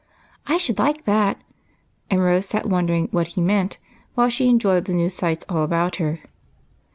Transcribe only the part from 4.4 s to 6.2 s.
enjoyed the new sights all about